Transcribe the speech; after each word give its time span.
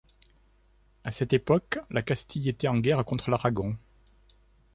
À 1.03 1.11
cette 1.11 1.31
époque, 1.31 1.77
la 1.91 2.01
Castille 2.01 2.49
était 2.49 2.67
en 2.67 2.79
guerre 2.79 3.05
contre 3.05 3.29
l'Aragon. 3.29 3.77